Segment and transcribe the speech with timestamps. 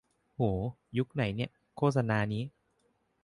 [0.35, 0.41] โห
[0.97, 2.43] ยุคไหนเนี่ย โฆษณานี้